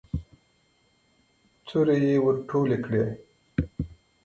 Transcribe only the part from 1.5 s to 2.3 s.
تورې يې